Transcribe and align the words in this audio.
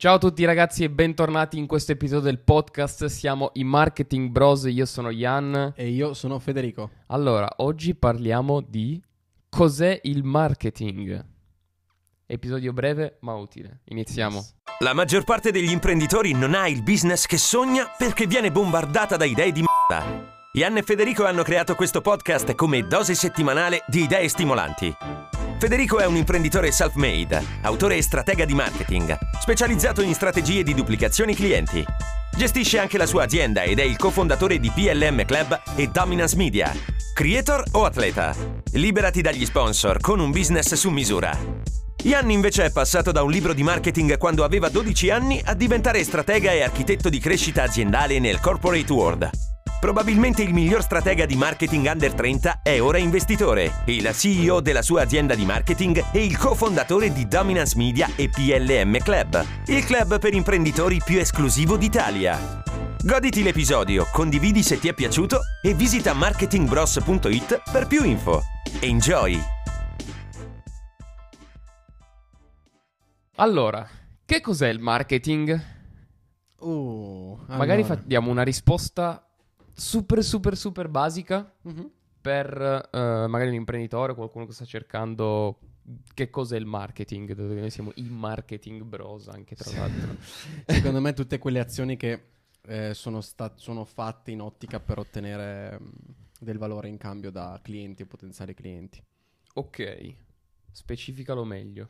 Ciao 0.00 0.14
a 0.14 0.18
tutti 0.18 0.44
ragazzi 0.44 0.84
e 0.84 0.90
bentornati 0.90 1.58
in 1.58 1.66
questo 1.66 1.90
episodio 1.90 2.26
del 2.26 2.38
podcast. 2.38 3.06
Siamo 3.06 3.50
i 3.54 3.64
Marketing 3.64 4.30
Bros, 4.30 4.62
io 4.68 4.86
sono 4.86 5.10
Ian. 5.10 5.72
E 5.74 5.88
io 5.88 6.14
sono 6.14 6.38
Federico. 6.38 6.90
Allora, 7.06 7.52
oggi 7.56 7.96
parliamo 7.96 8.60
di 8.60 9.02
cos'è 9.48 9.98
il 10.04 10.22
marketing. 10.22 11.26
Episodio 12.26 12.72
breve 12.72 13.16
ma 13.22 13.34
utile. 13.34 13.80
Iniziamo. 13.86 14.40
La 14.78 14.94
maggior 14.94 15.24
parte 15.24 15.50
degli 15.50 15.72
imprenditori 15.72 16.30
non 16.30 16.54
ha 16.54 16.68
il 16.68 16.84
business 16.84 17.26
che 17.26 17.36
sogna 17.36 17.92
perché 17.98 18.28
viene 18.28 18.52
bombardata 18.52 19.16
da 19.16 19.24
idee 19.24 19.50
di 19.50 19.64
merda. 19.64 20.37
Ian 20.52 20.78
e 20.78 20.82
Federico 20.82 21.26
hanno 21.26 21.42
creato 21.42 21.74
questo 21.74 22.00
podcast 22.00 22.54
come 22.54 22.86
dose 22.86 23.14
settimanale 23.14 23.84
di 23.86 24.04
idee 24.04 24.28
stimolanti. 24.28 24.96
Federico 25.58 25.98
è 25.98 26.06
un 26.06 26.16
imprenditore 26.16 26.72
self-made, 26.72 27.44
autore 27.62 27.96
e 27.96 28.02
stratega 28.02 28.46
di 28.46 28.54
marketing, 28.54 29.16
specializzato 29.40 30.00
in 30.00 30.14
strategie 30.14 30.62
di 30.62 30.72
duplicazioni 30.72 31.34
clienti. 31.34 31.84
Gestisce 32.34 32.78
anche 32.78 32.96
la 32.96 33.04
sua 33.04 33.24
azienda 33.24 33.62
ed 33.62 33.78
è 33.78 33.82
il 33.82 33.98
cofondatore 33.98 34.58
di 34.58 34.70
PLM 34.70 35.26
Club 35.26 35.60
e 35.76 35.88
Dominance 35.88 36.34
Media. 36.34 36.72
Creator 37.12 37.64
o 37.72 37.84
atleta? 37.84 38.34
Liberati 38.72 39.20
dagli 39.20 39.44
sponsor 39.44 40.00
con 40.00 40.18
un 40.18 40.30
business 40.30 40.72
su 40.72 40.88
misura. 40.88 41.36
Ian 42.04 42.30
invece 42.30 42.64
è 42.64 42.70
passato 42.70 43.12
da 43.12 43.22
un 43.22 43.30
libro 43.30 43.52
di 43.52 43.62
marketing 43.62 44.16
quando 44.16 44.44
aveva 44.44 44.70
12 44.70 45.10
anni 45.10 45.42
a 45.44 45.52
diventare 45.52 46.02
stratega 46.02 46.52
e 46.52 46.62
architetto 46.62 47.10
di 47.10 47.18
crescita 47.18 47.64
aziendale 47.64 48.18
nel 48.18 48.40
corporate 48.40 48.90
world. 48.90 49.30
Probabilmente 49.80 50.42
il 50.42 50.52
miglior 50.52 50.82
stratega 50.82 51.24
di 51.24 51.36
marketing 51.36 51.86
under 51.86 52.12
30 52.12 52.62
è 52.64 52.82
ora 52.82 52.98
investitore, 52.98 53.84
il 53.86 54.10
CEO 54.12 54.60
della 54.60 54.82
sua 54.82 55.02
azienda 55.02 55.36
di 55.36 55.44
marketing 55.44 56.06
e 56.12 56.24
il 56.24 56.36
cofondatore 56.36 57.12
di 57.12 57.28
Dominance 57.28 57.76
Media 57.76 58.10
e 58.16 58.28
PLM 58.28 58.98
Club, 58.98 59.44
il 59.66 59.84
club 59.84 60.18
per 60.18 60.34
imprenditori 60.34 61.00
più 61.04 61.20
esclusivo 61.20 61.76
d'Italia. 61.76 62.60
Goditi 63.00 63.44
l'episodio, 63.44 64.08
condividi 64.12 64.64
se 64.64 64.80
ti 64.80 64.88
è 64.88 64.94
piaciuto 64.94 65.42
e 65.62 65.74
visita 65.74 66.12
marketingbros.it 66.12 67.62
per 67.70 67.86
più 67.86 68.02
info. 68.02 68.42
Enjoy! 68.80 69.40
Allora, 73.36 73.88
che 74.24 74.40
cos'è 74.40 74.66
il 74.66 74.80
marketing? 74.80 75.76
Uh, 76.58 77.38
Magari 77.46 77.82
allora. 77.82 77.94
fa- 77.94 78.02
diamo 78.04 78.32
una 78.32 78.42
risposta 78.42 79.22
super 79.78 80.22
super 80.24 80.56
super 80.56 80.88
basica 80.88 81.54
Mhm. 81.62 81.90
per 82.20 82.88
eh, 82.92 83.26
magari 83.28 83.48
un 83.50 83.54
imprenditore 83.54 84.12
o 84.12 84.14
qualcuno 84.14 84.44
che 84.46 84.52
sta 84.52 84.64
cercando 84.64 85.58
che 86.12 86.28
cos'è 86.28 86.56
il 86.58 86.66
marketing, 86.66 87.32
dove 87.32 87.54
noi 87.60 87.70
siamo 87.70 87.92
i 87.94 88.02
marketing 88.02 88.82
bros 88.82 89.28
anche 89.28 89.54
tra 89.54 89.70
l'altro. 89.70 90.16
Secondo 90.66 91.00
me 91.00 91.14
tutte 91.14 91.38
quelle 91.38 91.60
azioni 91.60 91.96
che 91.96 92.22
eh, 92.66 92.92
sono, 92.92 93.22
sta- 93.22 93.54
sono 93.56 93.84
fatte 93.86 94.30
in 94.30 94.42
ottica 94.42 94.80
per 94.80 94.98
ottenere 94.98 95.78
mm, 95.80 95.88
del 96.40 96.58
valore 96.58 96.88
in 96.88 96.98
cambio 96.98 97.30
da 97.30 97.58
clienti 97.62 98.02
o 98.02 98.06
potenziali 98.06 98.52
clienti. 98.52 99.02
ok, 99.54 100.14
specificalo 100.72 101.44
meglio. 101.44 101.88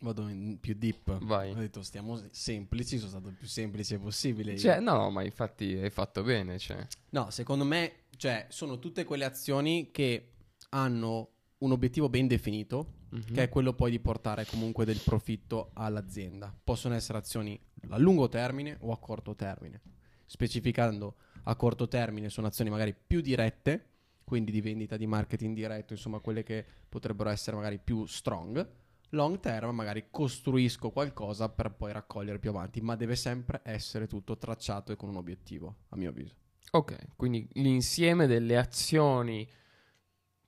Vado 0.00 0.28
in 0.28 0.58
più 0.60 0.74
deep. 0.74 1.18
Vai. 1.24 1.52
Ho 1.52 1.54
detto 1.54 1.82
stiamo 1.82 2.20
semplici, 2.30 2.98
sono 2.98 3.10
stato 3.10 3.28
il 3.28 3.34
più 3.36 3.46
semplice 3.46 3.98
possibile. 3.98 4.52
io. 4.52 4.58
Cioè, 4.58 4.80
no, 4.80 5.08
ma 5.10 5.22
infatti 5.22 5.74
hai 5.76 5.90
fatto 5.90 6.22
bene, 6.22 6.58
cioè. 6.58 6.86
No, 7.10 7.30
secondo 7.30 7.64
me, 7.64 7.92
cioè, 8.16 8.46
sono 8.50 8.78
tutte 8.78 9.04
quelle 9.04 9.24
azioni 9.24 9.90
che 9.92 10.32
hanno 10.70 11.28
un 11.58 11.72
obiettivo 11.72 12.08
ben 12.08 12.26
definito, 12.26 13.02
Mhm. 13.10 13.32
che 13.32 13.42
è 13.44 13.48
quello 13.48 13.72
poi 13.72 13.92
di 13.92 14.00
portare 14.00 14.44
comunque 14.44 14.84
del 14.84 15.00
profitto 15.02 15.70
all'azienda. 15.74 16.52
Possono 16.64 16.94
essere 16.94 17.16
azioni 17.18 17.58
a 17.90 17.96
lungo 17.98 18.28
termine 18.28 18.76
o 18.80 18.90
a 18.92 18.98
corto 18.98 19.34
termine. 19.36 19.80
Specificando 20.26 21.14
a 21.44 21.54
corto 21.54 21.86
termine 21.86 22.28
sono 22.28 22.48
azioni 22.48 22.70
magari 22.70 22.94
più 22.94 23.20
dirette, 23.20 23.86
quindi 24.24 24.50
di 24.50 24.60
vendita 24.60 24.96
di 24.96 25.06
marketing 25.06 25.54
diretto, 25.54 25.92
insomma 25.92 26.18
quelle 26.18 26.42
che 26.42 26.64
potrebbero 26.88 27.30
essere 27.30 27.56
magari 27.56 27.78
più 27.78 28.04
strong. 28.06 28.68
Long 29.14 29.40
term 29.40 29.74
magari 29.74 30.08
costruisco 30.10 30.90
qualcosa 30.90 31.48
per 31.48 31.72
poi 31.72 31.92
raccogliere 31.92 32.38
più 32.38 32.50
avanti, 32.50 32.80
ma 32.80 32.96
deve 32.96 33.16
sempre 33.16 33.60
essere 33.64 34.06
tutto 34.06 34.36
tracciato 34.36 34.92
e 34.92 34.96
con 34.96 35.08
un 35.08 35.16
obiettivo, 35.16 35.76
a 35.90 35.96
mio 35.96 36.10
avviso. 36.10 36.34
Ok, 36.72 37.14
quindi 37.16 37.48
l'insieme 37.52 38.26
delle 38.26 38.56
azioni 38.56 39.48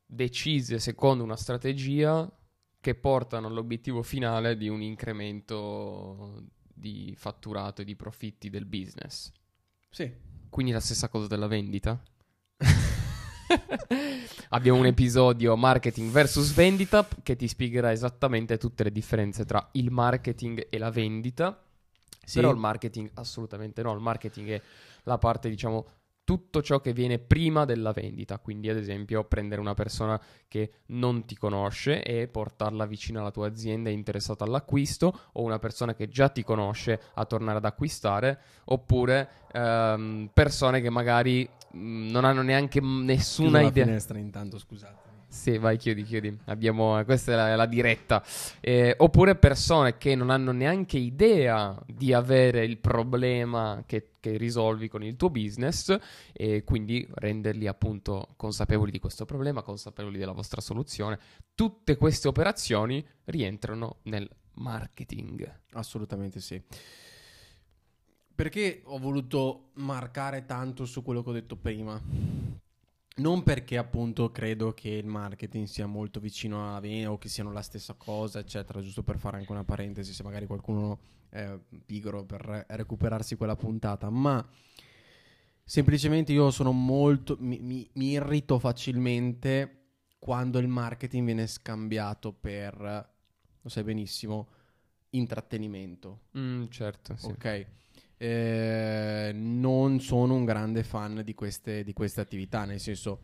decise 0.05 0.78
secondo 0.78 1.25
una 1.25 1.37
strategia 1.37 2.31
che 2.81 2.94
portano 2.94 3.49
all'obiettivo 3.49 4.03
finale 4.03 4.56
di 4.56 4.69
un 4.69 4.81
incremento 4.82 6.44
di 6.72 7.15
fatturato 7.16 7.82
e 7.82 7.84
di 7.84 7.97
profitti 7.97 8.50
del 8.50 8.65
business. 8.66 9.32
Sì, 9.91 10.12
Quindi 10.49 10.72
la 10.72 10.81
stessa 10.81 11.09
cosa 11.09 11.26
della 11.26 11.47
vendita? 11.47 12.00
Abbiamo 14.56 14.78
un 14.78 14.87
episodio 14.87 15.55
marketing 15.55 16.11
versus 16.11 16.55
vendita 16.55 17.06
che 17.22 17.37
ti 17.37 17.47
spiegherà 17.47 17.93
esattamente 17.93 18.56
tutte 18.56 18.84
le 18.84 18.91
differenze 18.91 19.44
tra 19.44 19.69
il 19.72 19.91
marketing 19.91 20.69
e 20.71 20.78
la 20.78 20.91
vendita. 20.91 21.62
Sì. 22.25 22.37
Però 22.37 22.53
il 22.53 22.56
marketing 22.56 23.11
assolutamente 23.17 23.83
no, 23.83 23.93
il 23.93 24.00
marketing 24.00 24.49
è 24.49 24.62
la 25.03 25.19
parte, 25.19 25.50
diciamo, 25.50 25.87
tutto 26.26 26.60
ciò 26.60 26.81
che 26.81 26.92
viene 26.92 27.20
prima 27.20 27.64
della 27.64 27.92
vendita, 27.92 28.41
quindi 28.41 28.69
ad 28.69 28.76
esempio 28.76 29.22
prendere 29.22 29.60
una 29.60 29.75
persona 29.75 30.20
che 30.48 30.72
non 30.87 31.25
ti 31.25 31.37
conosce 31.37 32.03
e 32.03 32.26
portarla 32.26 32.84
vicino 32.84 33.20
alla 33.20 33.31
tua 33.31 33.47
azienda 33.47 33.91
interessata 33.91 34.42
all'acquisto, 34.42 35.16
o 35.34 35.42
una 35.42 35.60
persona 35.60 35.94
che 35.94 36.09
già 36.09 36.28
ti 36.28 36.42
conosce 36.42 37.00
a 37.14 37.25
tornare 37.26 37.59
ad 37.59 37.64
acquistare, 37.64 38.41
oppure 38.64 39.28
ehm, 39.53 40.31
persone 40.34 40.81
che 40.81 40.91
magari 40.91 41.48
mh, 41.70 42.10
non 42.10 42.25
hanno 42.25 42.43
neanche 42.43 42.81
nessuna 42.81 43.48
Chiudo 43.48 43.62
la 43.62 43.69
idea. 43.69 43.84
finestra 43.84 44.19
intanto, 44.19 44.58
scusate. 44.58 45.16
Sì, 45.28 45.59
vai, 45.59 45.76
chiudi, 45.76 46.03
chiudi. 46.04 46.38
Abbiamo, 46.47 47.03
questa 47.04 47.32
è 47.32 47.37
la, 47.37 47.56
la 47.56 47.66
diretta. 47.66 48.25
Eh, 48.60 48.94
oppure 48.98 49.34
persone 49.37 49.98
che 49.98 50.14
non 50.14 50.31
hanno 50.31 50.53
neanche 50.53 50.98
idea 50.98 51.81
di 51.87 52.12
avere 52.12 52.64
il 52.64 52.78
problema 52.78 53.82
che, 53.87 54.12
che 54.20 54.37
risolvi 54.37 54.88
con 54.88 55.03
il 55.03 55.16
tuo 55.16 55.31
business 55.31 55.97
e 56.32 56.64
quindi 56.64 57.06
renderli 57.14 57.66
appunto 57.66 58.28
consapevoli 58.37 58.91
di 58.91 58.98
questo 58.98 59.25
problema, 59.25 59.62
consapevoli 59.62 60.19
della 60.19 60.32
vostra 60.32 60.60
soluzione. 60.60 61.19
Tutte 61.54 61.97
queste 61.97 62.28
operazioni 62.28 63.04
rientrano 63.25 63.98
nel 64.04 64.28
marketing. 64.54 65.60
Assolutamente 65.72 66.41
sì. 66.41 66.62
Perché 68.34 68.82
ho 68.84 68.98
voluto 68.98 69.70
marcare 69.75 70.44
tanto 70.44 70.84
su 70.84 71.03
quello 71.03 71.22
che 71.22 71.31
ho 71.31 71.32
detto 71.32 71.56
prima? 71.56 72.00
Non 73.16 73.43
perché 73.43 73.78
appunto 73.78 74.31
credo 74.31 74.75
che 74.75 74.91
il 74.91 75.06
marketing 75.06 75.66
sia 75.66 75.87
molto 75.87 76.21
vicino 76.21 76.69
alla 76.69 76.81
vendita 76.81 77.12
o 77.12 77.19
che 77.19 77.28
siano 77.28 77.50
la 77.50 77.62
stessa 77.62 77.94
cosa, 77.94 78.41
eccetera, 78.41 78.81
giusto 78.82 79.03
per 79.03 79.19
fare 79.19 79.38
anche 79.38 79.50
una 79.50 79.65
parentesi 79.65 80.12
se 80.12 80.22
magari 80.22 80.44
qualcuno 80.47 80.99
è 81.31 81.59
pigro 81.84 82.25
per 82.25 82.41
re- 82.43 82.66
recuperarsi 82.69 83.37
quella 83.37 83.56
puntata, 83.56 84.10
ma 84.10 84.47
semplicemente 85.65 86.32
io 86.32 86.50
sono 86.50 86.72
molto, 86.72 87.37
mi, 87.41 87.59
mi- 87.59 87.88
mi 87.94 88.10
irrito 88.10 88.59
facilmente 88.59 89.84
quando 90.19 90.59
il 90.59 90.69
marketing 90.69 91.25
viene 91.25 91.47
scambiato 91.47 92.32
per, 92.32 92.75
lo 93.60 93.69
sai 93.69 93.82
benissimo, 93.82 94.49
intrattenimento. 95.10 96.21
Mm, 96.37 96.65
certo, 96.69 97.16
sì. 97.16 97.26
Ok. 97.28 97.66
Eh, 98.19 99.31
non 99.34 100.00
sono 100.00 100.34
un 100.34 100.44
grande 100.44 100.82
fan 100.82 101.21
di 101.22 101.34
queste, 101.34 101.84
di 101.84 101.93
queste 101.93 102.21
attività, 102.22 102.65
nel 102.65 102.81
senso 102.81 103.21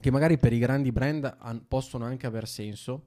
che 0.00 0.10
magari 0.10 0.38
per 0.38 0.52
i 0.52 0.58
grandi 0.58 0.92
brand 0.92 1.36
han- 1.40 1.66
possono 1.68 2.04
anche 2.04 2.26
aver 2.26 2.48
senso 2.48 3.06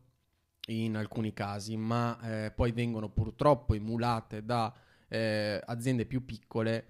in 0.68 0.96
alcuni 0.96 1.34
casi, 1.34 1.76
ma 1.78 2.46
eh, 2.46 2.52
poi 2.52 2.72
vengono 2.72 3.10
purtroppo 3.10 3.74
emulate 3.74 4.46
da 4.46 4.74
eh, 5.10 5.60
aziende 5.66 6.06
più 6.06 6.26
piccole 6.26 6.88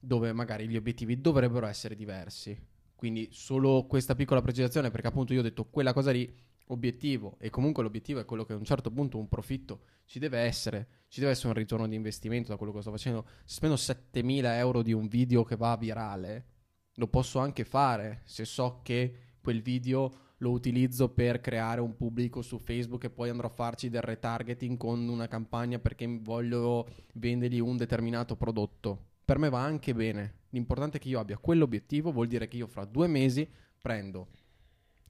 dove 0.00 0.32
magari 0.32 0.68
gli 0.68 0.76
obiettivi 0.76 1.20
dovrebbero 1.20 1.66
essere 1.66 1.96
diversi. 1.96 2.58
Quindi 2.94 3.28
solo 3.32 3.86
questa 3.86 4.14
piccola 4.14 4.40
precisazione, 4.42 4.90
perché 4.90 5.08
appunto 5.08 5.32
io 5.32 5.40
ho 5.40 5.42
detto 5.42 5.66
quella 5.66 5.92
cosa 5.92 6.10
lì, 6.12 6.32
obiettivo, 6.72 7.36
e 7.38 7.50
comunque 7.50 7.82
l'obiettivo 7.82 8.20
è 8.20 8.24
quello 8.24 8.44
che 8.44 8.52
a 8.52 8.56
un 8.56 8.64
certo 8.64 8.90
punto 8.90 9.18
un 9.18 9.28
profitto 9.28 9.82
ci 10.04 10.18
deve 10.18 10.38
essere, 10.40 10.88
ci 11.08 11.20
deve 11.20 11.32
essere 11.32 11.48
un 11.48 11.54
ritorno 11.54 11.86
di 11.86 11.94
investimento 11.94 12.50
da 12.50 12.56
quello 12.56 12.72
che 12.72 12.80
sto 12.80 12.90
facendo. 12.90 13.24
Se 13.44 13.54
spendo 13.56 13.76
7000 13.76 14.58
euro 14.58 14.82
di 14.82 14.92
un 14.92 15.08
video 15.08 15.44
che 15.44 15.56
va 15.56 15.76
virale, 15.76 16.46
lo 16.94 17.08
posso 17.08 17.38
anche 17.38 17.64
fare 17.64 18.22
se 18.24 18.44
so 18.44 18.80
che 18.82 19.14
quel 19.40 19.62
video 19.62 20.28
lo 20.38 20.50
utilizzo 20.50 21.10
per 21.10 21.40
creare 21.40 21.80
un 21.80 21.96
pubblico 21.96 22.42
su 22.42 22.58
Facebook 22.58 23.04
e 23.04 23.10
poi 23.10 23.28
andrò 23.28 23.48
a 23.48 23.52
farci 23.54 23.88
del 23.88 24.02
retargeting 24.02 24.76
con 24.76 25.06
una 25.08 25.28
campagna 25.28 25.78
perché 25.78 26.06
voglio 26.20 26.88
vendergli 27.14 27.60
un 27.60 27.76
determinato 27.76 28.36
prodotto. 28.36 29.06
Per 29.24 29.38
me 29.38 29.50
va 29.50 29.62
anche 29.62 29.94
bene. 29.94 30.38
L'importante 30.50 30.96
è 30.96 31.00
che 31.00 31.08
io 31.08 31.20
abbia 31.20 31.38
quell'obiettivo, 31.38 32.10
vuol 32.10 32.26
dire 32.26 32.48
che 32.48 32.56
io 32.56 32.66
fra 32.66 32.84
due 32.84 33.06
mesi 33.06 33.48
prendo 33.80 34.28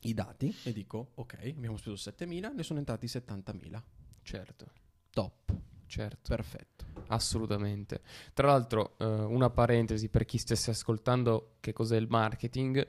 i 0.02 0.14
dati 0.14 0.54
e 0.64 0.72
dico 0.72 1.12
ok, 1.14 1.38
abbiamo 1.54 1.76
speso 1.76 2.10
7.000, 2.10 2.54
ne 2.54 2.62
sono 2.62 2.78
entrati 2.78 3.06
70.000. 3.06 3.82
Certo. 4.22 4.70
Top. 5.10 5.52
certo. 5.86 6.34
Perfetto. 6.34 6.84
Assolutamente. 7.08 8.02
Tra 8.32 8.46
l'altro, 8.48 8.96
eh, 8.98 9.04
una 9.04 9.50
parentesi 9.50 10.08
per 10.08 10.24
chi 10.24 10.38
stesse 10.38 10.70
ascoltando 10.70 11.56
che 11.60 11.72
cos'è 11.72 11.96
il 11.96 12.06
marketing. 12.08 12.86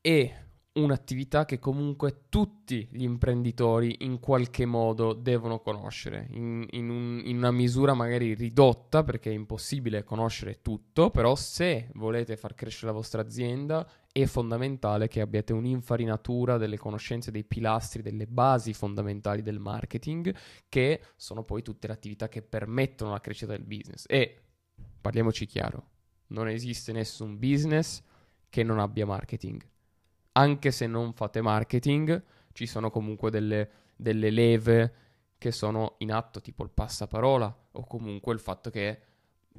È 0.00 0.44
un'attività 0.72 1.44
che 1.44 1.58
comunque 1.58 2.26
tutti 2.28 2.86
gli 2.92 3.02
imprenditori 3.02 3.96
in 4.00 4.20
qualche 4.20 4.66
modo 4.66 5.14
devono 5.14 5.58
conoscere, 5.60 6.28
in, 6.30 6.64
in, 6.70 6.88
un, 6.88 7.20
in, 7.24 7.38
una 7.38 7.50
misura 7.50 7.92
magari 7.92 8.34
ridotta 8.34 9.02
perché 9.02 9.30
è 9.30 9.34
impossibile 9.34 10.04
conoscere 10.04 10.60
tutto, 10.62 11.10
però 11.10 11.34
se 11.34 11.88
volete 11.94 12.36
far 12.36 12.54
crescere 12.54 12.86
la 12.86 12.92
vostra 12.92 13.22
azienda 13.22 13.88
è 14.12 14.24
fondamentale 14.26 15.08
che 15.08 15.20
abbiate 15.20 15.52
un'infarinatura 15.52 16.56
delle 16.56 16.78
conoscenze, 16.78 17.32
dei 17.32 17.44
pilastri, 17.44 18.02
delle 18.02 18.26
basi 18.26 18.72
fondamentali 18.72 19.42
del 19.42 19.58
marketing, 19.58 20.32
che 20.68 21.02
sono 21.16 21.42
poi 21.42 21.62
tutte 21.62 21.88
le 21.88 21.94
attività 21.94 22.28
che 22.28 22.42
permettono 22.42 23.10
la 23.10 23.20
crescita 23.20 23.52
del 23.52 23.64
business. 23.64 24.04
E 24.06 24.38
parliamoci 25.00 25.46
chiaro, 25.46 25.88
non 26.28 26.48
esiste 26.48 26.92
nessun 26.92 27.38
business 27.38 28.02
che 28.48 28.62
non 28.62 28.78
abbia 28.78 29.06
marketing 29.06 29.64
anche 30.32 30.70
se 30.70 30.86
non 30.86 31.12
fate 31.12 31.40
marketing, 31.40 32.22
ci 32.52 32.66
sono 32.66 32.90
comunque 32.90 33.30
delle, 33.30 33.70
delle 33.96 34.30
leve 34.30 34.94
che 35.38 35.52
sono 35.52 35.94
in 35.98 36.12
atto, 36.12 36.40
tipo 36.40 36.62
il 36.62 36.70
passaparola 36.70 37.56
o 37.72 37.86
comunque 37.86 38.32
il 38.34 38.40
fatto 38.40 38.70
che 38.70 39.00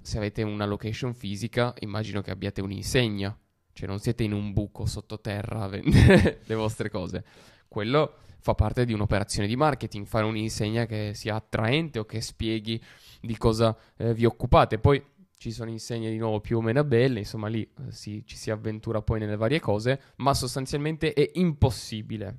se 0.01 0.17
avete 0.17 0.43
una 0.43 0.65
location 0.65 1.13
fisica, 1.13 1.73
immagino 1.79 2.21
che 2.21 2.31
abbiate 2.31 2.61
un'insegna, 2.61 3.37
cioè 3.73 3.87
non 3.87 3.99
siete 3.99 4.23
in 4.23 4.33
un 4.33 4.53
buco 4.53 4.85
sottoterra 4.85 5.63
a 5.63 5.67
vendere 5.67 6.41
le 6.45 6.55
vostre 6.55 6.89
cose. 6.89 7.23
Quello 7.67 8.15
fa 8.39 8.55
parte 8.55 8.85
di 8.85 8.93
un'operazione 8.93 9.47
di 9.47 9.55
marketing, 9.55 10.05
fare 10.05 10.25
un'insegna 10.25 10.85
che 10.85 11.11
sia 11.13 11.35
attraente 11.35 11.99
o 11.99 12.05
che 12.05 12.21
spieghi 12.21 12.81
di 13.21 13.37
cosa 13.37 13.75
eh, 13.97 14.13
vi 14.13 14.25
occupate. 14.25 14.79
Poi 14.79 15.03
ci 15.41 15.49
sono 15.49 15.71
insegne 15.71 16.11
di 16.11 16.19
nuovo 16.19 16.39
più 16.39 16.57
o 16.57 16.61
meno 16.61 16.83
belle, 16.83 17.17
insomma 17.17 17.47
lì 17.47 17.63
eh, 17.63 17.91
si, 17.91 18.23
ci 18.27 18.37
si 18.37 18.51
avventura 18.51 19.01
poi 19.01 19.19
nelle 19.19 19.37
varie 19.37 19.59
cose, 19.59 19.99
ma 20.17 20.35
sostanzialmente 20.35 21.13
è 21.13 21.31
impossibile. 21.33 22.37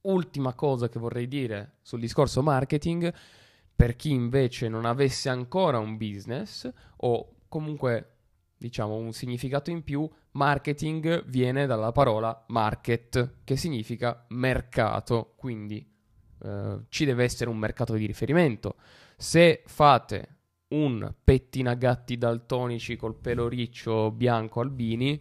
Ultima 0.00 0.54
cosa 0.54 0.88
che 0.88 0.98
vorrei 0.98 1.28
dire 1.28 1.74
sul 1.82 2.00
discorso 2.00 2.42
marketing, 2.42 3.12
per 3.76 3.96
chi 3.96 4.12
invece 4.12 4.70
non 4.70 4.86
avesse 4.86 5.28
ancora 5.28 5.78
un 5.78 5.98
business 5.98 6.66
o 6.96 7.34
comunque 7.48 8.12
diciamo 8.56 8.94
un 8.94 9.12
significato 9.12 9.68
in 9.70 9.84
più, 9.84 10.08
marketing 10.30 11.22
viene 11.26 11.66
dalla 11.66 11.92
parola 11.92 12.46
market, 12.48 13.40
che 13.44 13.56
significa 13.56 14.24
mercato, 14.28 15.34
quindi 15.36 15.86
eh, 16.42 16.78
ci 16.88 17.04
deve 17.04 17.24
essere 17.24 17.50
un 17.50 17.58
mercato 17.58 17.92
di 17.92 18.06
riferimento. 18.06 18.76
Se 19.18 19.62
fate 19.66 20.35
un 20.68 21.12
pettinagatti 21.22 22.18
daltonici 22.18 22.96
col 22.96 23.14
pelo 23.14 23.48
riccio 23.48 24.10
bianco 24.10 24.60
albini, 24.60 25.20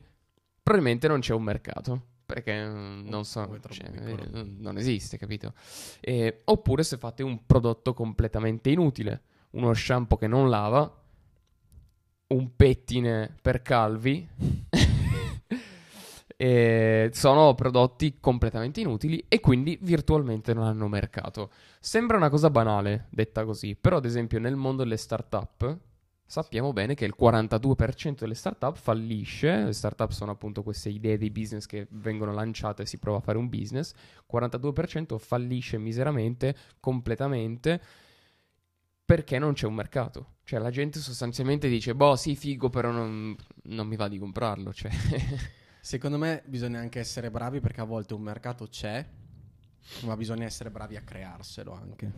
probabilmente 0.61 1.07
non 1.07 1.19
c'è 1.19 1.33
un 1.33 1.43
mercato. 1.43 2.01
Perché 2.25 2.65
mm, 2.65 3.07
non 3.07 3.23
so, 3.23 3.59
cioè, 3.69 3.87
eh, 3.93 4.43
non 4.57 4.77
esiste, 4.77 5.17
capito? 5.17 5.53
Eh, 5.99 6.41
oppure 6.45 6.83
se 6.83 6.97
fate 6.97 7.21
un 7.21 7.45
prodotto 7.45 7.93
completamente 7.93 8.71
inutile, 8.71 9.21
uno 9.51 9.73
shampoo 9.73 10.17
che 10.17 10.27
non 10.27 10.49
lava, 10.49 11.03
un 12.27 12.55
pettine 12.55 13.35
per 13.41 13.61
calvi, 13.61 14.27
eh, 16.37 17.09
sono 17.13 17.53
prodotti 17.55 18.17
completamente 18.19 18.81
inutili 18.81 19.23
e 19.27 19.39
quindi 19.39 19.77
virtualmente 19.81 20.53
non 20.53 20.65
hanno 20.65 20.87
mercato. 20.87 21.51
Sembra 21.79 22.17
una 22.17 22.29
cosa 22.29 22.49
banale 22.49 23.07
detta 23.09 23.45
così, 23.45 23.75
però 23.75 23.97
ad 23.97 24.05
esempio 24.05 24.39
nel 24.39 24.55
mondo 24.55 24.83
delle 24.83 24.97
startup 24.97 25.77
sappiamo 26.27 26.73
bene 26.73 26.95
che 26.95 27.05
il 27.05 27.13
42% 27.17 28.19
delle 28.19 28.33
startup 28.33 28.75
fallisce, 28.75 29.63
le 29.63 29.73
startup 29.73 30.11
sono 30.11 30.31
appunto 30.31 30.63
queste 30.63 30.89
idee 30.89 31.17
di 31.17 31.29
business 31.29 31.65
che 31.65 31.87
vengono 31.91 32.33
lanciate 32.33 32.81
e 32.81 32.85
si 32.85 32.97
prova 32.97 33.19
a 33.19 33.21
fare 33.21 33.37
un 33.37 33.47
business, 33.47 33.93
42% 34.31 35.17
fallisce 35.17 35.77
miseramente, 35.77 36.55
completamente, 36.79 37.81
perché 39.05 39.37
non 39.37 39.53
c'è 39.53 39.67
un 39.67 39.75
mercato. 39.75 40.33
Cioè 40.43 40.59
la 40.59 40.71
gente 40.71 40.99
sostanzialmente 40.99 41.69
dice, 41.69 41.95
boh 41.95 42.15
sì 42.15 42.35
figo 42.35 42.69
però 42.69 42.91
non, 42.91 43.35
non 43.63 43.87
mi 43.87 43.95
va 43.95 44.07
di 44.07 44.17
comprarlo, 44.17 44.73
cioè... 44.73 44.91
Secondo 45.85 46.17
me 46.17 46.41
bisogna 46.47 46.79
anche 46.79 46.97
essere 46.97 47.29
bravi 47.29 47.59
perché 47.59 47.79
a 47.79 47.83
volte 47.83 48.15
un 48.15 48.21
mercato 48.23 48.65
c'è, 48.65 49.07
ma 50.01 50.17
bisogna 50.17 50.43
essere 50.43 50.71
bravi 50.71 50.95
a 50.95 51.01
crearselo 51.01 51.71
anche. 51.71 52.11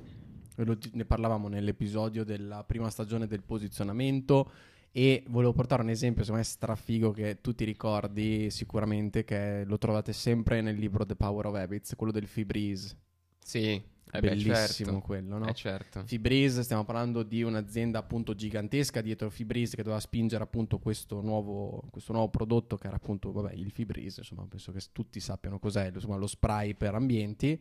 Ne 0.93 1.03
parlavamo 1.03 1.49
nell'episodio 1.49 2.23
della 2.23 2.63
prima 2.63 2.89
stagione 2.89 3.27
del 3.27 3.43
posizionamento 3.43 4.49
e 4.89 5.25
volevo 5.27 5.51
portare 5.51 5.81
un 5.81 5.89
esempio, 5.89 6.23
secondo 6.23 6.45
me 6.45 6.47
strafigo 6.47 7.11
che 7.11 7.41
tu 7.41 7.53
ti 7.53 7.65
ricordi 7.65 8.49
sicuramente 8.51 9.25
che 9.25 9.65
lo 9.65 9.77
trovate 9.77 10.13
sempre 10.13 10.61
nel 10.61 10.77
libro 10.77 11.05
The 11.05 11.17
Power 11.17 11.47
of 11.47 11.55
Habits, 11.55 11.93
quello 11.97 12.13
del 12.13 12.27
Febreze. 12.27 12.95
Sì, 13.37 13.83
è 14.09 14.19
bellissimo 14.19 14.91
certo. 14.91 14.99
quello, 14.99 15.37
no? 15.37 15.47
Eh 15.47 15.53
certo. 15.53 16.03
Febreze, 16.05 16.63
stiamo 16.63 16.85
parlando 16.85 17.23
di 17.23 17.43
un'azienda 17.43 17.99
appunto 17.99 18.33
gigantesca 18.33 19.01
dietro 19.01 19.29
Febreze 19.29 19.75
che 19.75 19.83
doveva 19.83 19.99
spingere 19.99 20.43
appunto 20.43 20.79
questo 20.79 21.21
nuovo, 21.21 21.83
questo 21.91 22.13
nuovo 22.13 22.29
prodotto 22.29 22.77
che 22.77 22.87
era 22.87 22.95
appunto, 22.95 23.31
vabbè, 23.31 23.53
il 23.53 23.71
Febreze, 23.71 24.21
insomma, 24.21 24.45
penso 24.47 24.71
che 24.71 24.79
tutti 24.91 25.19
sappiano 25.19 25.59
cos'è, 25.59 25.91
insomma, 25.93 26.15
lo 26.15 26.27
spray 26.27 26.73
per 26.73 26.95
ambienti. 26.95 27.59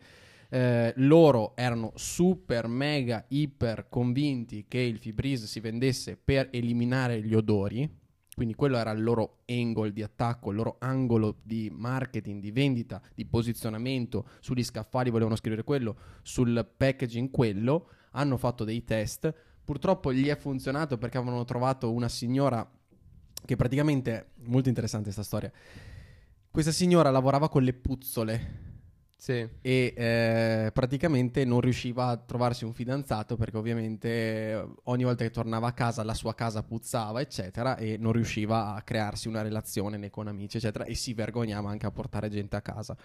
Eh, 0.49 0.93
loro 0.99 1.57
erano 1.57 1.91
super 1.97 2.69
mega 2.69 3.25
iper 3.29 3.89
convinti 3.89 4.67
che 4.69 4.79
il 4.79 4.99
Febreze 4.99 5.47
si 5.47 5.59
vendesse 5.59 6.17
per 6.17 6.49
eliminare 6.53 7.21
gli 7.21 7.35
odori 7.35 8.05
quindi 8.37 8.55
quello 8.55 8.77
era 8.77 8.91
il 8.91 9.03
loro 9.03 9.39
angle 9.47 9.95
di 9.95 10.03
attacco, 10.03 10.51
il 10.51 10.57
loro 10.57 10.77
angolo 10.81 11.39
di 11.43 11.73
marketing, 11.75 12.43
di 12.43 12.51
vendita, 12.51 13.01
di 13.15 13.25
posizionamento. 13.25 14.29
Sugli 14.41 14.63
scaffali 14.63 15.09
volevano 15.09 15.37
scrivere 15.37 15.65
quello, 15.65 15.97
sul 16.21 16.69
packaging 16.77 17.31
quello. 17.31 17.89
Hanno 18.11 18.37
fatto 18.37 18.65
dei 18.65 18.85
test. 18.85 19.33
Purtroppo 19.65 20.13
gli 20.13 20.27
è 20.27 20.37
funzionato 20.37 20.99
perché 20.99 21.17
avevano 21.17 21.47
trovato 21.47 21.91
una 21.91 22.11
signora 22.11 22.71
che 23.43 23.57
praticamente, 23.57 24.33
molto 24.45 24.69
interessante 24.69 25.05
questa 25.05 25.23
storia, 25.23 25.51
questa 26.51 26.73
signora 26.73 27.09
lavorava 27.09 27.49
con 27.49 27.63
le 27.63 27.73
puzzole 27.73 28.66
sì. 29.17 29.49
E 29.63 29.95
eh, 29.97 30.71
praticamente 30.73 31.45
non 31.45 31.61
riusciva 31.61 32.09
a 32.09 32.17
trovarsi 32.17 32.65
un 32.65 32.75
fidanzato 32.75 33.37
perché 33.37 33.57
ovviamente 33.57 34.09
eh, 34.09 34.69
ogni 34.85 35.05
volta 35.05 35.25
che 35.25 35.31
tornava 35.31 35.69
a 35.69 35.73
casa 35.73 36.05
la 36.05 36.15
sua 36.15 36.35
casa 36.35 36.63
puzzava, 36.63 37.21
eccetera, 37.21 37.77
e 37.77 37.97
non 37.99 38.13
riusciva 38.13 38.75
a 38.75 38.83
crearsi 38.83 39.29
una 39.29 39.43
relazione 39.43 39.97
né 39.97 40.11
con 40.11 40.29
amici, 40.29 40.59
eccetera, 40.59 40.85
e 40.85 40.95
si 40.95 41.15
vergognava 41.15 41.71
anche 41.71 41.87
a 41.87 41.91
portare 41.91 42.29
gente 42.29 42.57
a 42.57 42.61
casa. 42.61 42.97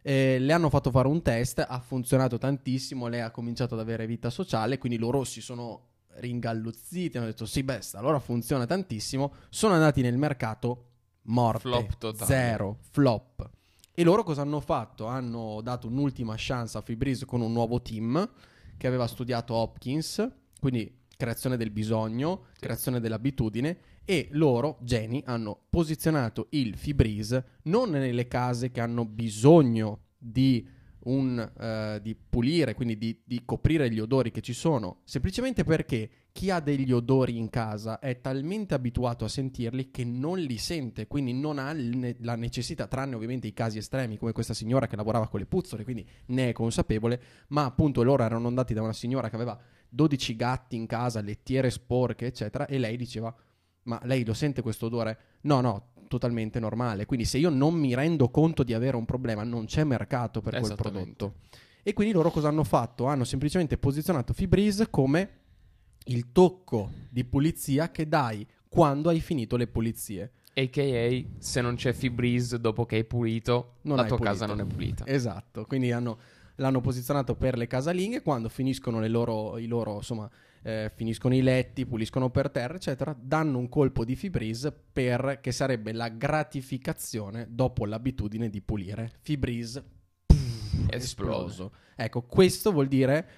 Eh, 0.00 0.38
le 0.38 0.52
hanno 0.52 0.70
fatto 0.70 0.90
fare 0.90 1.08
un 1.08 1.22
test, 1.22 1.64
ha 1.66 1.80
funzionato 1.80 2.38
tantissimo, 2.38 3.06
lei 3.06 3.20
ha 3.20 3.30
cominciato 3.30 3.74
ad 3.74 3.80
avere 3.80 4.06
vita 4.06 4.30
sociale, 4.30 4.78
quindi 4.78 4.98
loro 4.98 5.24
si 5.24 5.40
sono 5.40 5.92
ringalluzziti, 6.16 7.16
hanno 7.16 7.26
detto 7.26 7.46
sì, 7.46 7.62
besta, 7.62 7.98
allora 7.98 8.18
funziona 8.18 8.66
tantissimo, 8.66 9.34
sono 9.48 9.74
andati 9.74 10.00
nel 10.00 10.16
mercato 10.16 10.86
morte, 11.22 11.60
flop 11.60 11.98
totale. 11.98 12.26
zero, 12.26 12.78
flop. 12.90 13.50
E 13.96 14.02
loro 14.02 14.24
cosa 14.24 14.42
hanno 14.42 14.58
fatto? 14.58 15.06
Hanno 15.06 15.60
dato 15.62 15.86
un'ultima 15.86 16.34
chance 16.36 16.76
a 16.76 16.80
Febreze 16.80 17.26
con 17.26 17.40
un 17.40 17.52
nuovo 17.52 17.80
team 17.80 18.28
che 18.76 18.88
aveva 18.88 19.06
studiato 19.06 19.54
Hopkins, 19.54 20.28
quindi 20.58 21.02
creazione 21.16 21.56
del 21.56 21.70
bisogno, 21.70 22.46
sì. 22.54 22.60
creazione 22.62 22.98
dell'abitudine 22.98 23.78
e 24.04 24.26
loro, 24.32 24.78
Jenny, 24.80 25.22
hanno 25.26 25.66
posizionato 25.70 26.48
il 26.50 26.76
Febreze 26.76 27.58
non 27.64 27.90
nelle 27.90 28.26
case 28.26 28.72
che 28.72 28.80
hanno 28.80 29.04
bisogno 29.04 30.00
di, 30.18 30.68
un, 31.04 31.38
uh, 31.38 32.00
di 32.00 32.14
pulire, 32.14 32.74
quindi 32.74 32.96
di, 32.98 33.20
di 33.24 33.42
coprire 33.44 33.90
gli 33.90 33.98
odori 33.98 34.30
che 34.30 34.40
ci 34.40 34.52
sono, 34.52 35.00
semplicemente 35.04 35.64
perché 35.64 36.10
chi 36.32 36.50
ha 36.50 36.60
degli 36.60 36.92
odori 36.92 37.38
in 37.38 37.48
casa 37.48 37.98
è 37.98 38.20
talmente 38.20 38.74
abituato 38.74 39.24
a 39.24 39.28
sentirli 39.28 39.90
che 39.90 40.04
non 40.04 40.38
li 40.38 40.58
sente, 40.58 41.06
quindi 41.06 41.32
non 41.32 41.58
ha 41.58 41.72
la 42.20 42.34
necessità, 42.34 42.86
tranne 42.86 43.14
ovviamente 43.14 43.46
i 43.46 43.52
casi 43.52 43.78
estremi 43.78 44.16
come 44.18 44.32
questa 44.32 44.54
signora 44.54 44.86
che 44.86 44.96
lavorava 44.96 45.28
con 45.28 45.40
le 45.40 45.46
puzzole, 45.46 45.84
quindi 45.84 46.06
ne 46.26 46.48
è 46.48 46.52
consapevole, 46.52 47.20
ma 47.48 47.64
appunto 47.64 48.02
loro 48.02 48.24
erano 48.24 48.48
andati 48.48 48.74
da 48.74 48.82
una 48.82 48.92
signora 48.92 49.28
che 49.28 49.36
aveva 49.36 49.58
12 49.88 50.34
gatti 50.34 50.76
in 50.76 50.86
casa, 50.86 51.20
lettiere 51.20 51.70
sporche, 51.70 52.26
eccetera, 52.26 52.66
e 52.66 52.78
lei 52.78 52.96
diceva 52.96 53.32
"Ma 53.84 54.00
lei 54.04 54.24
lo 54.24 54.34
sente 54.34 54.60
questo 54.60 54.86
odore?" 54.86 55.18
No, 55.42 55.60
no, 55.60 55.92
totalmente 56.14 56.60
normale. 56.60 57.06
Quindi 57.06 57.24
se 57.24 57.38
io 57.38 57.50
non 57.50 57.74
mi 57.74 57.94
rendo 57.94 58.28
conto 58.28 58.62
di 58.62 58.72
avere 58.72 58.96
un 58.96 59.04
problema, 59.04 59.42
non 59.42 59.64
c'è 59.64 59.82
mercato 59.82 60.40
per 60.40 60.60
quel 60.60 60.74
prodotto. 60.76 61.34
E 61.82 61.92
quindi 61.92 62.14
loro 62.14 62.30
cosa 62.30 62.48
hanno 62.48 62.64
fatto? 62.64 63.06
Hanno 63.06 63.24
semplicemente 63.24 63.76
posizionato 63.76 64.32
Febreze 64.32 64.88
come 64.90 65.30
il 66.06 66.32
tocco 66.32 66.90
di 67.10 67.24
pulizia 67.24 67.90
che 67.90 68.06
dai 68.08 68.46
quando 68.68 69.08
hai 69.08 69.20
finito 69.20 69.56
le 69.56 69.66
pulizie. 69.66 70.30
AKA, 70.54 71.26
se 71.38 71.60
non 71.60 71.74
c'è 71.74 71.92
Febreze 71.92 72.60
dopo 72.60 72.86
che 72.86 72.96
hai 72.96 73.04
pulito, 73.04 73.78
non 73.82 73.96
la 73.96 74.04
tua 74.04 74.16
pulito. 74.16 74.32
casa 74.32 74.46
non 74.46 74.60
è 74.60 74.64
pulita. 74.64 75.04
Esatto, 75.06 75.64
quindi 75.64 75.90
hanno, 75.90 76.18
l'hanno 76.56 76.80
posizionato 76.80 77.34
per 77.34 77.56
le 77.56 77.66
casalinghe, 77.66 78.22
quando 78.22 78.48
finiscono 78.48 79.00
le 79.00 79.08
loro, 79.08 79.58
i 79.58 79.66
loro, 79.66 79.96
insomma, 79.96 80.30
eh, 80.66 80.90
finiscono 80.94 81.34
i 81.34 81.42
letti, 81.42 81.84
puliscono 81.84 82.30
per 82.30 82.50
terra, 82.50 82.76
eccetera, 82.76 83.14
danno 83.18 83.58
un 83.58 83.68
colpo 83.68 84.02
di 84.02 84.16
Febreze 84.16 84.72
per 84.72 85.38
che 85.42 85.52
sarebbe 85.52 85.92
la 85.92 86.08
gratificazione 86.08 87.46
dopo 87.50 87.84
l'abitudine 87.84 88.48
di 88.48 88.62
pulire. 88.62 89.12
Esplode. 90.26 90.96
esploso. 90.96 91.72
Ecco, 91.94 92.22
questo 92.22 92.72
vuol 92.72 92.88
dire 92.88 93.28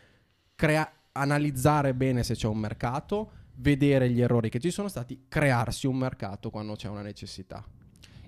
crea- 0.54 0.90
analizzare 1.12 1.94
bene 1.94 2.22
se 2.22 2.34
c'è 2.34 2.46
un 2.46 2.58
mercato, 2.58 3.30
vedere 3.56 4.08
gli 4.08 4.20
errori 4.20 4.48
che 4.48 4.60
ci 4.60 4.70
sono 4.70 4.88
stati, 4.88 5.24
crearsi 5.28 5.86
un 5.88 5.96
mercato 5.96 6.50
quando 6.50 6.76
c'è 6.76 6.88
una 6.88 7.02
necessità. 7.02 7.64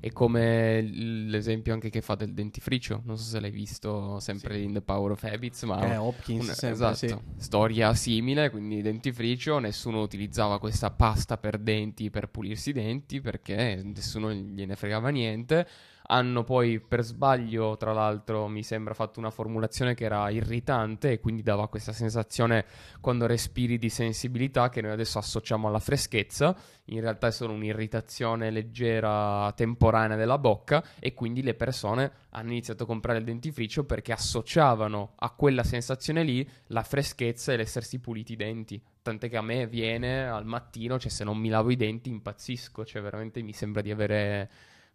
È 0.00 0.12
come 0.12 0.80
l'esempio 0.82 1.72
anche 1.72 1.90
che 1.90 2.00
fa 2.00 2.14
del 2.14 2.32
dentifricio. 2.32 3.02
Non 3.04 3.16
so 3.18 3.24
se 3.24 3.40
l'hai 3.40 3.50
visto 3.50 4.20
sempre 4.20 4.56
Sì. 4.56 4.62
in 4.64 4.72
The 4.74 4.80
Power 4.80 5.12
of 5.12 5.24
Habits, 5.24 5.62
ma 5.64 5.80
è 5.80 5.98
Hopkins, 5.98 6.48
un- 6.48 6.54
sempre, 6.54 6.70
esatto, 6.88 6.96
sì. 6.96 7.16
storia 7.36 7.94
simile, 7.94 8.50
quindi 8.50 8.80
dentifricio, 8.82 9.58
nessuno 9.58 10.00
utilizzava 10.02 10.58
questa 10.58 10.90
pasta 10.90 11.36
per 11.36 11.58
denti 11.58 12.10
per 12.10 12.28
pulirsi 12.28 12.70
i 12.70 12.72
denti 12.72 13.20
perché 13.20 13.80
nessuno 13.82 14.32
gliene 14.32 14.76
fregava 14.76 15.08
niente. 15.10 15.66
Hanno 16.10 16.42
poi 16.42 16.80
per 16.80 17.02
sbaglio, 17.02 17.76
tra 17.76 17.92
l'altro, 17.92 18.48
mi 18.48 18.62
sembra 18.62 18.94
fatto 18.94 19.18
una 19.18 19.30
formulazione 19.30 19.92
che 19.92 20.04
era 20.04 20.30
irritante 20.30 21.12
e 21.12 21.20
quindi 21.20 21.42
dava 21.42 21.68
questa 21.68 21.92
sensazione 21.92 22.64
quando 22.98 23.26
respiri 23.26 23.76
di 23.76 23.90
sensibilità 23.90 24.70
che 24.70 24.80
noi 24.80 24.92
adesso 24.92 25.18
associamo 25.18 25.68
alla 25.68 25.80
freschezza. 25.80 26.56
In 26.86 27.02
realtà 27.02 27.26
è 27.26 27.30
solo 27.30 27.52
un'irritazione 27.52 28.50
leggera 28.50 29.52
temporanea 29.54 30.16
della 30.16 30.38
bocca 30.38 30.82
e 30.98 31.12
quindi 31.12 31.42
le 31.42 31.52
persone 31.52 32.10
hanno 32.30 32.52
iniziato 32.52 32.84
a 32.84 32.86
comprare 32.86 33.18
il 33.18 33.24
dentifricio 33.24 33.84
perché 33.84 34.12
associavano 34.12 35.12
a 35.16 35.28
quella 35.32 35.62
sensazione 35.62 36.22
lì 36.22 36.48
la 36.68 36.84
freschezza 36.84 37.52
e 37.52 37.58
l'essersi 37.58 37.98
puliti 37.98 38.32
i 38.32 38.36
denti. 38.36 38.82
Tant'è 39.02 39.28
che 39.28 39.36
a 39.36 39.42
me 39.42 39.66
viene 39.66 40.26
al 40.26 40.46
mattino, 40.46 40.98
cioè 40.98 41.10
se 41.10 41.22
non 41.24 41.36
mi 41.36 41.50
lavo 41.50 41.68
i 41.68 41.76
denti 41.76 42.08
impazzisco, 42.08 42.86
cioè 42.86 43.02
veramente 43.02 43.42
mi 43.42 43.52
sembra 43.52 43.82
di 43.82 43.90
avere... 43.90 44.50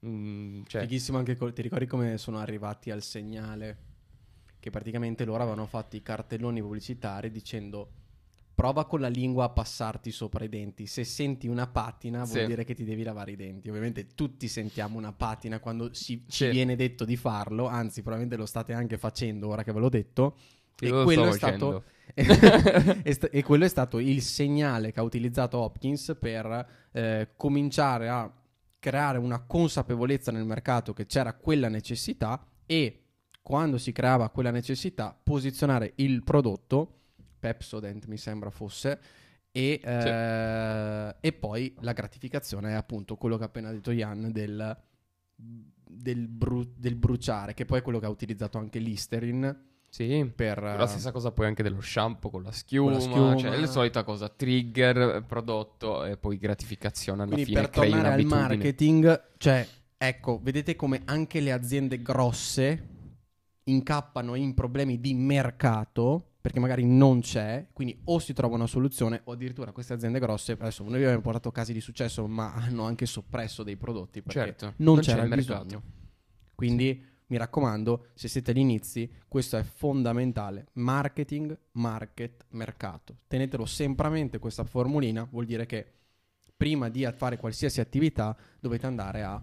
mm, 0.06 0.64
cioè, 0.68 0.82
Fighissimo 0.82 1.18
anche, 1.18 1.36
col- 1.36 1.54
ti 1.54 1.62
ricordi 1.62 1.86
come 1.88 2.18
sono 2.18 2.40
arrivati 2.40 2.92
al 2.92 3.02
segnale? 3.02 3.78
Che 4.60 4.70
praticamente 4.70 5.26
loro 5.26 5.42
avevano 5.44 5.66
fatto 5.66 5.96
i 5.96 6.02
cartelloni 6.02 6.62
pubblicitari 6.62 7.32
dicendo 7.32 7.90
prova 8.56 8.86
con 8.86 9.00
la 9.02 9.08
lingua 9.08 9.46
a 9.46 9.50
passarti 9.50 10.12
sopra 10.12 10.46
i 10.46 10.50
denti. 10.50 10.86
Se 10.86 11.04
senti 11.04 11.48
una 11.48 11.68
patina 11.68 12.24
vuol 12.24 12.42
Sì. 12.42 12.46
dire 12.46 12.64
che 12.64 12.74
ti 12.76 12.84
devi 12.84 13.04
lavare 13.04 13.32
i 13.32 13.36
denti. 13.36 13.68
Ovviamente 13.68 14.08
tutti 14.16 14.48
sentiamo 14.48 14.98
una 14.98 15.12
patina 15.12 15.60
quando 15.60 15.94
si, 15.94 16.24
ci 16.28 16.46
Sì. 16.46 16.50
viene 16.50 16.76
detto 16.76 17.04
di 17.04 17.18
farlo, 17.18 17.68
anzi 17.68 18.02
probabilmente 18.02 18.38
lo 18.38 18.46
state 18.46 18.74
anche 18.74 18.98
facendo 18.98 19.50
ora 19.50 19.64
che 19.64 19.74
ve 19.74 19.80
l'ho 19.80 19.90
detto. 19.90 20.38
E 20.80 20.90
quello, 20.90 21.32
stato, 21.32 21.84
e 22.14 23.18
e 23.32 23.44
quello 23.44 23.66
è 23.66 23.70
stato 23.70 24.00
il 24.00 24.22
segnale 24.22 24.92
che 24.92 25.00
ha 25.00 25.04
utilizzato 25.04 25.58
Hopkins 25.60 26.16
per 26.20 26.68
eh, 26.92 27.30
cominciare 27.36 28.10
a 28.10 28.32
creare 28.84 29.18
una 29.18 29.40
consapevolezza 29.40 30.30
nel 30.30 30.44
mercato 30.44 30.92
che 30.92 31.06
c'era 31.06 31.34
quella 31.36 31.70
necessità 31.70 32.46
e 32.66 33.04
quando 33.42 33.78
si 33.78 33.94
creava 33.94 34.28
quella 34.28 34.52
necessità 34.52 35.18
posizionare 35.24 35.94
il 35.96 36.22
prodotto 36.22 37.00
Pepsodent 37.40 38.08
mi 38.08 38.18
sembra 38.18 38.50
fosse 38.50 39.00
e, 39.54 39.80
eh, 39.82 41.16
e 41.18 41.32
poi 41.32 41.74
la 41.80 41.94
gratificazione 41.94 42.72
è 42.72 42.74
appunto 42.74 43.16
quello 43.16 43.38
che 43.38 43.44
ha 43.44 43.46
appena 43.46 43.72
detto 43.72 43.92
Jan 43.92 44.34
del, 44.34 44.78
del, 45.34 46.28
bru- 46.28 46.74
del 46.76 46.96
bruciare 46.98 47.54
che 47.54 47.64
poi 47.64 47.80
è 47.80 47.82
quello 47.82 48.00
che 48.00 48.06
ha 48.06 48.10
utilizzato 48.10 48.58
anche 48.58 48.80
Listerin 48.80 49.62
Sì, 49.94 50.28
per 50.36 50.60
la 50.60 50.88
stessa 50.88 51.12
cosa 51.12 51.30
poi 51.32 51.46
anche 51.46 51.62
dello 51.62 51.80
shampoo 51.80 52.32
con 52.32 52.42
la 52.42 52.52
schiuma, 52.52 52.94
Con 52.94 53.00
la 53.00 53.06
schiuma. 53.06 53.36
cioè 53.36 53.60
la 53.60 53.68
solita 53.68 54.04
cosa, 54.04 54.28
trigger, 54.28 54.98
eh, 54.98 55.22
prodotto 55.22 56.04
e 56.04 56.18
poi 56.18 56.40
gratificazione 56.40 57.22
alla 57.22 57.32
Quindi 57.34 57.52
fine 57.52 57.62
per 57.62 57.70
tornare 57.70 58.08
al 58.14 58.24
marketing, 58.24 59.34
cioè, 59.38 59.68
ecco, 59.96 60.40
vedete 60.42 60.76
come 60.76 61.04
anche 61.06 61.40
le 61.42 61.52
aziende 61.52 62.02
grosse 62.02 62.88
incappano 63.66 64.34
in 64.34 64.56
problemi 64.56 65.00
di 65.00 65.14
mercato 65.14 66.32
perché 66.42 66.60
magari 66.60 66.84
non 66.86 67.22
c'è, 67.22 67.68
quindi 67.72 68.02
o 68.06 68.18
si 68.18 68.34
trova 68.34 68.56
una 68.56 68.66
soluzione 68.66 69.22
o 69.26 69.32
addirittura 69.34 69.72
queste 69.72 69.94
aziende 69.94 70.18
grosse, 70.18 70.54
adesso 70.54 70.84
noi 70.84 70.96
abbiamo 71.04 71.22
portato 71.22 71.52
casi 71.52 71.72
di 71.72 71.80
successo, 71.82 72.26
ma 72.26 72.52
hanno 72.56 72.84
anche 72.84 73.06
soppresso 73.06 73.62
dei 73.62 73.78
prodotti 73.78 74.24
perché 74.24 74.40
Certo, 74.40 74.66
non, 74.78 74.96
non 74.96 75.04
c'era 75.04 75.18
c'è 75.20 75.24
il 75.24 75.30
mercato. 75.30 75.64
bisogno. 75.66 75.84
Quindi 76.56 77.12
mi 77.34 77.40
raccomando, 77.40 78.10
se 78.14 78.28
siete 78.28 78.52
agli 78.52 78.60
inizi, 78.60 79.12
questo 79.28 79.58
è 79.58 79.64
fondamentale. 79.64 80.68
Marketing, 80.74 81.58
market, 81.72 82.46
mercato. 82.50 83.18
Tenetelo 83.26 83.66
sempre 83.66 84.06
a 84.06 84.12
mente 84.12 84.38
questa 84.38 84.64
formulina, 84.64 85.28
vuol 85.28 85.46
dire 85.46 85.66
che 85.66 85.92
prima 86.56 86.90
di 86.90 87.10
fare 87.16 87.38
qualsiasi 87.38 87.82
attività 87.82 88.38
dovete 88.60 88.86
andare 88.86 89.24
a 89.24 89.42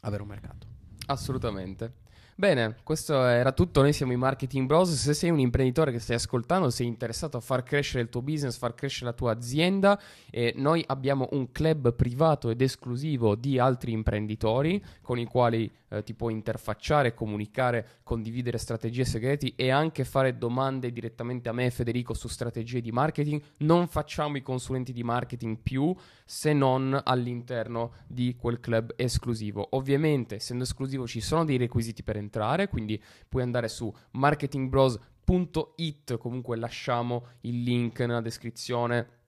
avere 0.00 0.22
un 0.22 0.28
mercato. 0.28 0.66
Assolutamente. 1.06 2.06
Bene, 2.40 2.76
questo 2.84 3.26
era 3.26 3.50
tutto. 3.50 3.82
Noi 3.82 3.92
siamo 3.92 4.12
i 4.12 4.16
Marketing 4.16 4.68
Bros. 4.68 4.94
Se 4.94 5.12
sei 5.12 5.30
un 5.30 5.40
imprenditore 5.40 5.90
che 5.90 5.98
stai 5.98 6.14
ascoltando, 6.14 6.70
sei 6.70 6.86
interessato 6.86 7.36
a 7.36 7.40
far 7.40 7.64
crescere 7.64 8.04
il 8.04 8.08
tuo 8.10 8.22
business, 8.22 8.56
far 8.56 8.76
crescere 8.76 9.06
la 9.06 9.12
tua 9.12 9.32
azienda, 9.32 10.00
eh, 10.30 10.52
noi 10.54 10.84
abbiamo 10.86 11.26
un 11.32 11.50
club 11.50 11.92
privato 11.94 12.50
ed 12.50 12.62
esclusivo 12.62 13.34
di 13.34 13.58
altri 13.58 13.90
imprenditori 13.90 14.80
con 15.02 15.18
i 15.18 15.24
quali 15.24 15.68
eh, 15.88 16.02
ti 16.04 16.14
puoi 16.14 16.32
interfacciare, 16.32 17.14
comunicare, 17.14 17.86
condividere 18.02 18.58
strategie 18.58 19.04
segreti 19.04 19.54
e 19.56 19.70
anche 19.70 20.04
fare 20.04 20.38
domande 20.38 20.92
direttamente 20.92 21.48
a 21.48 21.52
me 21.52 21.66
e 21.66 21.70
Federico 21.70 22.14
su 22.14 22.28
strategie 22.28 22.80
di 22.80 22.92
marketing. 22.92 23.40
Non 23.58 23.88
facciamo 23.88 24.36
i 24.36 24.42
consulenti 24.42 24.92
di 24.92 25.02
marketing 25.02 25.58
più 25.60 25.94
se 26.24 26.52
non 26.52 27.00
all'interno 27.02 27.92
di 28.06 28.36
quel 28.38 28.60
club 28.60 28.92
esclusivo. 28.96 29.66
Ovviamente, 29.70 30.36
essendo 30.36 30.64
esclusivo, 30.64 31.06
ci 31.06 31.20
sono 31.20 31.44
dei 31.44 31.56
requisiti 31.56 32.02
per 32.02 32.16
entrare, 32.16 32.27
quindi 32.68 33.02
puoi 33.28 33.42
andare 33.42 33.68
su 33.68 33.92
marketingbros.it, 34.12 36.16
comunque 36.18 36.56
lasciamo 36.56 37.26
il 37.42 37.62
link 37.62 38.00
nella 38.00 38.20
descrizione 38.20 39.18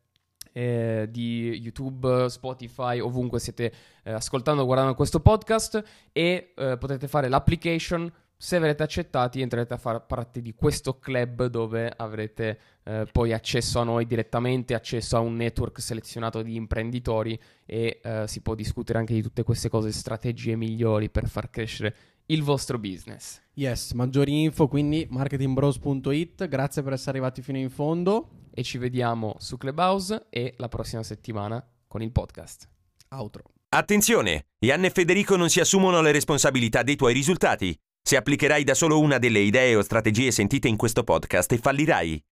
eh, 0.52 1.06
di 1.10 1.60
YouTube, 1.62 2.28
Spotify, 2.28 2.98
ovunque 2.98 3.38
siete 3.38 3.72
eh, 4.02 4.12
ascoltando 4.12 4.62
o 4.62 4.64
guardando 4.64 4.94
questo 4.94 5.20
podcast 5.20 5.82
e 6.12 6.52
eh, 6.56 6.76
potete 6.78 7.08
fare 7.08 7.28
l'application. 7.28 8.12
Se 8.42 8.58
verrete 8.58 8.82
accettati 8.82 9.42
entrerete 9.42 9.74
a 9.74 9.76
far 9.76 10.06
parte 10.06 10.40
di 10.40 10.54
questo 10.54 10.98
club 10.98 11.44
dove 11.46 11.92
avrete 11.94 12.58
eh, 12.84 13.06
poi 13.12 13.34
accesso 13.34 13.80
a 13.80 13.84
noi 13.84 14.06
direttamente, 14.06 14.72
accesso 14.72 15.18
a 15.18 15.20
un 15.20 15.34
network 15.34 15.78
selezionato 15.78 16.40
di 16.40 16.54
imprenditori 16.54 17.38
e 17.66 18.00
eh, 18.02 18.24
si 18.26 18.40
può 18.40 18.54
discutere 18.54 18.98
anche 18.98 19.12
di 19.12 19.20
tutte 19.20 19.42
queste 19.42 19.68
cose, 19.68 19.92
strategie 19.92 20.56
migliori 20.56 21.10
per 21.10 21.28
far 21.28 21.50
crescere 21.50 21.94
il 22.30 22.42
vostro 22.42 22.78
business. 22.78 23.40
Yes, 23.54 23.92
maggiori 23.92 24.42
info 24.42 24.68
quindi 24.68 25.06
marketingbros.it. 25.08 26.48
Grazie 26.48 26.82
per 26.82 26.94
essere 26.94 27.10
arrivati 27.10 27.42
fino 27.42 27.58
in 27.58 27.70
fondo. 27.70 28.30
E 28.52 28.62
ci 28.62 28.78
vediamo 28.78 29.36
su 29.38 29.56
Clubhouse 29.56 30.26
e 30.30 30.54
la 30.56 30.68
prossima 30.68 31.02
settimana 31.02 31.64
con 31.86 32.02
il 32.02 32.10
podcast. 32.10 32.68
Outro. 33.10 33.44
Attenzione! 33.68 34.46
Ian 34.60 34.84
e 34.84 34.90
Federico 34.90 35.36
non 35.36 35.48
si 35.48 35.60
assumono 35.60 36.00
le 36.00 36.12
responsabilità 36.12 36.82
dei 36.82 36.96
tuoi 36.96 37.12
risultati. 37.12 37.76
Se 38.02 38.16
applicherai 38.16 38.64
da 38.64 38.74
solo 38.74 38.98
una 38.98 39.18
delle 39.18 39.40
idee 39.40 39.76
o 39.76 39.82
strategie 39.82 40.30
sentite 40.30 40.68
in 40.68 40.76
questo 40.76 41.04
podcast, 41.04 41.56
fallirai. 41.56 42.22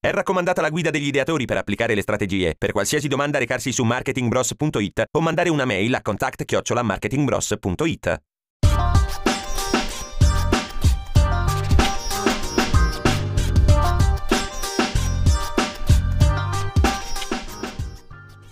È 0.00 0.10
raccomandata 0.10 0.60
la 0.60 0.70
guida 0.70 0.90
degli 0.90 1.08
ideatori 1.08 1.44
per 1.44 1.56
applicare 1.56 1.94
le 1.94 2.02
strategie. 2.02 2.54
Per 2.56 2.72
qualsiasi 2.72 3.08
domanda 3.08 3.38
recarsi 3.38 3.72
su 3.72 3.84
marketingbros.it 3.84 5.04
o 5.10 5.20
mandare 5.20 5.48
una 5.48 5.64
mail 5.64 5.94
a 5.94 6.02
contact-marketingbros.it. 6.02 8.20